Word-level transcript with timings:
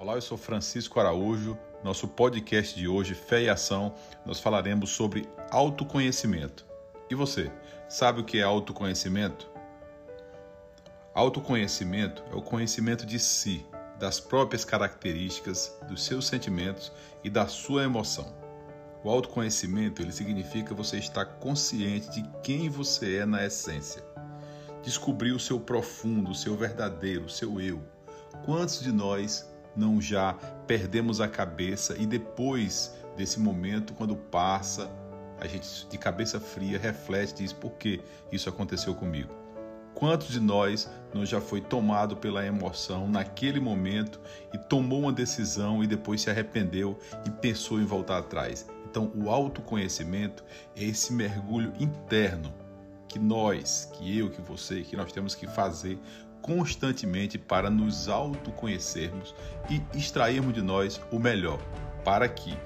Olá, 0.00 0.14
eu 0.14 0.22
sou 0.22 0.38
Francisco 0.38 0.98
Araújo. 0.98 1.58
Nosso 1.84 2.08
podcast 2.08 2.74
de 2.74 2.88
hoje, 2.88 3.12
Fé 3.12 3.42
e 3.42 3.50
Ação, 3.50 3.94
nós 4.24 4.40
falaremos 4.40 4.88
sobre 4.88 5.28
autoconhecimento. 5.50 6.64
E 7.10 7.14
você, 7.14 7.52
sabe 7.86 8.22
o 8.22 8.24
que 8.24 8.38
é 8.38 8.42
autoconhecimento? 8.42 9.50
Autoconhecimento 11.12 12.24
é 12.32 12.34
o 12.34 12.40
conhecimento 12.40 13.04
de 13.04 13.18
si, 13.18 13.66
das 13.98 14.18
próprias 14.18 14.64
características, 14.64 15.78
dos 15.86 16.02
seus 16.02 16.26
sentimentos 16.26 16.90
e 17.22 17.28
da 17.28 17.46
sua 17.46 17.84
emoção. 17.84 18.34
O 19.04 19.10
autoconhecimento, 19.10 20.00
ele 20.00 20.12
significa 20.12 20.74
você 20.74 20.96
estar 20.96 21.26
consciente 21.26 22.10
de 22.10 22.26
quem 22.42 22.70
você 22.70 23.18
é 23.18 23.26
na 23.26 23.44
essência. 23.44 24.02
Descobrir 24.82 25.32
o 25.32 25.38
seu 25.38 25.60
profundo, 25.60 26.30
o 26.30 26.34
seu 26.34 26.56
verdadeiro, 26.56 27.26
o 27.26 27.30
seu 27.30 27.60
eu. 27.60 27.82
Quantos 28.46 28.80
de 28.80 28.90
nós 28.90 29.50
não 29.76 30.00
já 30.00 30.34
perdemos 30.66 31.20
a 31.20 31.28
cabeça 31.28 31.96
e 31.98 32.06
depois 32.06 32.94
desse 33.16 33.38
momento, 33.38 33.92
quando 33.94 34.16
passa, 34.16 34.90
a 35.40 35.46
gente 35.46 35.86
de 35.88 35.98
cabeça 35.98 36.38
fria 36.38 36.78
reflete 36.78 37.40
e 37.40 37.42
diz 37.44 37.52
por 37.52 37.72
que 37.72 38.00
isso 38.30 38.48
aconteceu 38.48 38.94
comigo? 38.94 39.40
Quantos 39.94 40.28
de 40.28 40.40
nós 40.40 40.88
não 41.12 41.26
já 41.26 41.40
foi 41.40 41.60
tomado 41.60 42.16
pela 42.16 42.46
emoção 42.46 43.08
naquele 43.08 43.60
momento 43.60 44.20
e 44.52 44.58
tomou 44.58 45.00
uma 45.00 45.12
decisão 45.12 45.82
e 45.82 45.86
depois 45.86 46.22
se 46.22 46.30
arrependeu 46.30 46.98
e 47.26 47.30
pensou 47.30 47.80
em 47.80 47.84
voltar 47.84 48.18
atrás? 48.18 48.66
Então, 48.88 49.12
o 49.14 49.28
autoconhecimento 49.28 50.44
é 50.76 50.84
esse 50.84 51.12
mergulho 51.12 51.72
interno 51.78 52.52
que 53.06 53.18
nós, 53.18 53.90
que 53.92 54.18
eu, 54.18 54.30
que 54.30 54.40
você, 54.40 54.82
que 54.82 54.96
nós 54.96 55.12
temos 55.12 55.34
que 55.34 55.46
fazer 55.46 55.98
constantemente 56.42 57.38
para 57.38 57.70
nos 57.70 58.08
autoconhecermos 58.08 59.34
e 59.68 59.82
extrairmos 59.96 60.54
de 60.54 60.62
nós 60.62 61.00
o 61.10 61.18
melhor, 61.18 61.58
para 62.04 62.28
que 62.28 62.56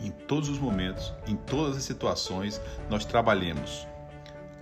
em 0.00 0.10
todos 0.10 0.48
os 0.48 0.58
momentos, 0.58 1.12
em 1.26 1.36
todas 1.36 1.76
as 1.76 1.82
situações, 1.82 2.60
nós 2.88 3.04
trabalhemos 3.04 3.86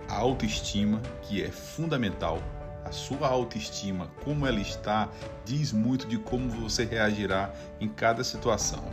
a 0.07 0.15
autoestima, 0.15 1.01
que 1.23 1.43
é 1.43 1.51
fundamental. 1.51 2.41
A 2.85 2.91
sua 2.91 3.27
autoestima, 3.27 4.07
como 4.23 4.47
ela 4.47 4.61
está, 4.61 5.09
diz 5.43 5.73
muito 5.73 6.07
de 6.07 6.17
como 6.17 6.49
você 6.49 6.85
reagirá 6.85 7.51
em 7.81 7.87
cada 7.89 8.23
situação. 8.23 8.83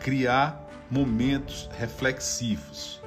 Criar 0.00 0.66
momentos 0.90 1.70
reflexivos 1.78 3.00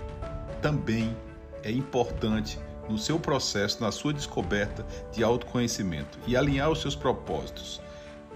também 0.61 1.15
é 1.63 1.71
importante 1.71 2.57
no 2.91 2.97
seu 2.97 3.17
processo, 3.17 3.81
na 3.81 3.91
sua 3.91 4.13
descoberta 4.13 4.85
de 5.11 5.23
autoconhecimento 5.23 6.19
e 6.27 6.35
alinhar 6.35 6.69
os 6.69 6.81
seus 6.81 6.95
propósitos 6.95 7.81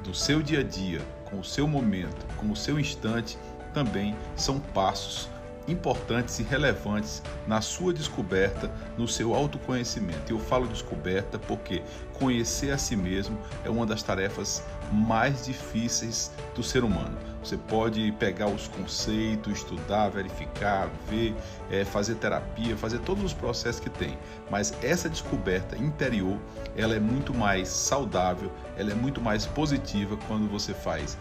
do 0.03 0.13
seu 0.13 0.41
dia 0.41 0.59
a 0.59 0.63
dia 0.63 1.01
com 1.25 1.39
o 1.39 1.43
seu 1.43 1.67
momento, 1.67 2.25
com 2.37 2.51
o 2.51 2.55
seu 2.55 2.79
instante, 2.79 3.37
também 3.73 4.15
são 4.35 4.59
passos 4.59 5.29
importantes 5.67 6.39
e 6.39 6.43
relevantes 6.43 7.21
na 7.47 7.61
sua 7.61 7.93
descoberta, 7.93 8.71
no 8.97 9.07
seu 9.07 9.33
autoconhecimento. 9.33 10.31
Eu 10.31 10.39
falo 10.39 10.67
descoberta 10.67 11.39
porque 11.39 11.81
conhecer 12.13 12.71
a 12.71 12.77
si 12.77 12.95
mesmo 12.95 13.37
é 13.63 13.69
uma 13.69 13.85
das 13.85 14.03
tarefas 14.03 14.63
mais 14.91 15.45
difíceis 15.45 16.31
do 16.53 16.63
ser 16.63 16.83
humano. 16.83 17.17
Você 17.43 17.57
pode 17.57 18.11
pegar 18.13 18.47
os 18.47 18.67
conceitos, 18.67 19.53
estudar, 19.53 20.09
verificar, 20.09 20.89
ver, 21.07 21.35
é, 21.69 21.85
fazer 21.85 22.15
terapia, 22.15 22.75
fazer 22.75 22.99
todos 22.99 23.23
os 23.23 23.33
processos 23.33 23.79
que 23.79 23.89
tem, 23.89 24.17
mas 24.49 24.73
essa 24.81 25.07
descoberta 25.07 25.77
interior 25.77 26.39
ela 26.75 26.95
é 26.95 26.99
muito 26.99 27.33
mais 27.33 27.67
saudável, 27.67 28.51
ela 28.77 28.91
é 28.91 28.95
muito 28.95 29.21
mais 29.21 29.45
positiva 29.45 30.17
quando 30.27 30.49
você 30.49 30.73
faz 30.73 31.17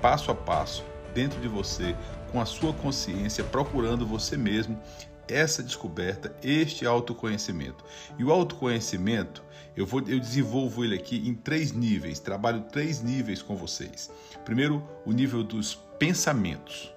passo 0.00 0.30
a 0.30 0.34
passo 0.34 0.84
dentro 1.14 1.40
de 1.40 1.48
você, 1.48 1.94
com 2.30 2.40
a 2.40 2.46
sua 2.46 2.72
consciência, 2.72 3.44
procurando 3.44 4.06
você 4.06 4.36
mesmo 4.36 4.80
essa 5.28 5.62
descoberta, 5.62 6.34
este 6.42 6.86
autoconhecimento. 6.86 7.84
E 8.18 8.24
o 8.24 8.32
autoconhecimento, 8.32 9.44
eu 9.76 9.86
vou 9.86 10.00
eu 10.00 10.18
desenvolvo 10.18 10.84
ele 10.84 10.94
aqui 10.94 11.28
em 11.28 11.34
três 11.34 11.72
níveis, 11.72 12.18
trabalho 12.18 12.62
três 12.62 13.02
níveis 13.02 13.42
com 13.42 13.56
vocês. 13.56 14.10
Primeiro, 14.44 14.82
o 15.04 15.12
nível 15.12 15.44
dos 15.44 15.74
pensamentos. 15.98 16.92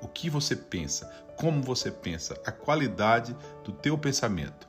O 0.00 0.08
que 0.08 0.30
você 0.30 0.54
pensa, 0.54 1.06
como 1.36 1.62
você 1.62 1.90
pensa, 1.90 2.40
a 2.44 2.52
qualidade 2.52 3.34
do 3.64 3.72
teu 3.72 3.96
pensamento. 3.96 4.68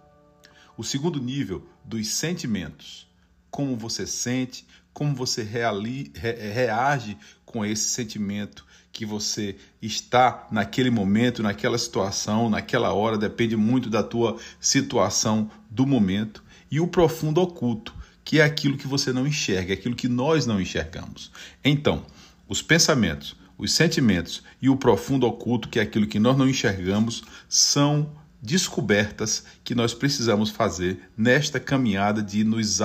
O 0.78 0.84
segundo 0.84 1.22
nível 1.22 1.68
dos 1.84 2.08
sentimentos. 2.08 3.08
Como 3.52 3.76
você 3.76 4.06
sente, 4.06 4.68
como 4.94 5.16
você 5.16 5.44
reali, 5.44 6.12
re, 6.16 6.34
reage 6.34 7.18
com 7.46 7.66
esse 7.66 7.90
sentimento 7.90 8.66
que 8.92 9.06
você 9.06 9.56
está 9.82 10.48
naquele 10.52 10.90
momento, 10.90 11.44
naquela 11.44 11.78
situação, 11.78 12.50
naquela 12.50 12.94
hora, 12.94 13.18
depende 13.18 13.56
muito 13.56 13.90
da 13.90 14.04
tua 14.04 14.38
situação 14.60 15.50
do 15.70 15.86
momento. 15.86 16.44
E 16.70 16.80
o 16.80 16.88
profundo 16.88 17.42
oculto, 17.42 17.94
que 18.24 18.40
é 18.40 18.44
aquilo 18.44 18.78
que 18.78 18.88
você 18.88 19.14
não 19.14 19.26
enxerga, 19.26 19.74
é 19.74 19.76
aquilo 19.76 19.96
que 19.96 20.08
nós 20.08 20.46
não 20.46 20.60
enxergamos. 20.60 21.32
Então, 21.64 22.06
os 22.48 22.62
pensamentos, 22.62 23.36
os 23.58 23.72
sentimentos 23.72 24.44
e 24.62 24.70
o 24.70 24.76
profundo 24.76 25.28
oculto, 25.28 25.70
que 25.70 25.80
é 25.80 25.84
aquilo 25.84 26.08
que 26.08 26.20
nós 26.20 26.38
não 26.38 26.50
enxergamos, 26.50 27.24
são 27.48 28.12
descobertas 28.42 29.44
que 29.64 29.76
nós 29.76 29.94
precisamos 29.94 30.50
fazer 30.50 31.10
nesta 31.18 31.60
caminhada 31.60 32.24
de 32.24 32.44
nos 32.44 32.82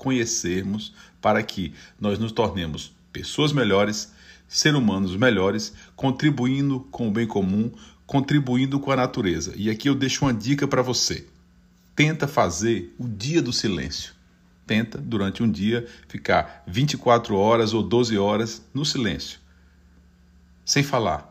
autoconhecermos 0.00 0.94
para 1.20 1.42
que 1.42 1.74
nós 2.00 2.18
nos 2.18 2.32
tornemos 2.32 2.92
pessoas 3.12 3.52
melhores, 3.52 4.12
ser 4.48 4.74
humanos 4.74 5.14
melhores, 5.16 5.74
contribuindo 5.94 6.80
com 6.90 7.08
o 7.08 7.10
bem 7.10 7.26
comum, 7.26 7.70
contribuindo 8.06 8.80
com 8.80 8.90
a 8.90 8.96
natureza. 8.96 9.52
E 9.56 9.68
aqui 9.68 9.88
eu 9.88 9.94
deixo 9.94 10.24
uma 10.24 10.32
dica 10.32 10.66
para 10.66 10.82
você. 10.82 11.26
Tenta 11.94 12.26
fazer 12.26 12.94
o 12.98 13.06
dia 13.06 13.42
do 13.42 13.52
silêncio. 13.52 14.14
Tenta, 14.66 14.98
durante 14.98 15.42
um 15.42 15.50
dia, 15.50 15.86
ficar 16.08 16.62
24 16.66 17.36
horas 17.36 17.74
ou 17.74 17.82
12 17.82 18.16
horas 18.16 18.62
no 18.72 18.84
silêncio, 18.84 19.40
sem 20.64 20.84
falar, 20.84 21.28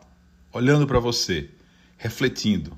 olhando 0.52 0.86
para 0.86 1.00
você, 1.00 1.48
refletindo, 1.96 2.76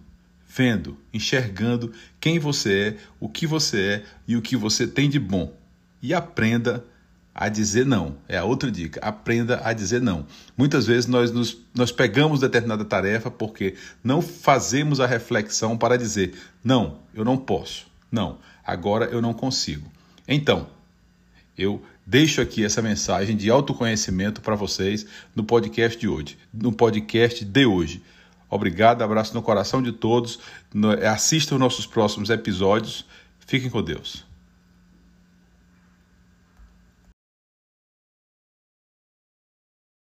vendo, 0.48 0.97
enxergando 1.12 1.92
quem 2.20 2.38
você 2.38 2.72
é, 2.78 2.97
o 3.19 3.28
que 3.28 3.44
você 3.44 3.81
é 3.81 4.04
e 4.28 4.36
o 4.36 4.42
que 4.42 4.56
você 4.56 4.86
tem 4.86 5.10
de 5.10 5.19
bom. 5.19 5.52
E 6.02 6.12
aprenda 6.12 6.84
a 7.34 7.48
dizer 7.48 7.86
não. 7.86 8.16
É 8.28 8.36
a 8.36 8.44
outra 8.44 8.70
dica. 8.70 9.00
Aprenda 9.00 9.60
a 9.64 9.72
dizer 9.72 10.00
não. 10.00 10.26
Muitas 10.56 10.86
vezes 10.86 11.06
nós, 11.06 11.30
nos, 11.30 11.56
nós 11.74 11.90
pegamos 11.90 12.40
determinada 12.40 12.84
tarefa 12.84 13.30
porque 13.30 13.74
não 14.02 14.20
fazemos 14.20 15.00
a 15.00 15.06
reflexão 15.06 15.76
para 15.76 15.96
dizer: 15.96 16.34
não, 16.62 16.98
eu 17.14 17.24
não 17.24 17.36
posso. 17.36 17.86
Não, 18.10 18.38
agora 18.64 19.06
eu 19.06 19.22
não 19.22 19.32
consigo. 19.32 19.90
Então, 20.28 20.68
eu 21.56 21.82
deixo 22.06 22.40
aqui 22.40 22.64
essa 22.64 22.82
mensagem 22.82 23.36
de 23.36 23.48
autoconhecimento 23.50 24.40
para 24.40 24.54
vocês 24.54 25.06
no 25.34 25.44
podcast 25.44 25.98
de 25.98 26.08
hoje. 26.08 26.36
No 26.52 26.72
podcast 26.72 27.44
de 27.44 27.66
hoje. 27.66 28.02
Obrigado, 28.50 29.00
abraço 29.00 29.32
no 29.32 29.40
coração 29.40 29.82
de 29.82 29.92
todos. 29.92 30.38
Assistam 31.10 31.56
nossos 31.56 31.86
próximos 31.86 32.28
episódios. 32.28 33.06
Fiquem 33.46 33.70
com 33.70 33.82
Deus. 33.82 34.31